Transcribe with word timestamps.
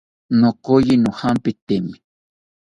Nokoyi 0.39 0.93
nojampitemi 1.01 1.95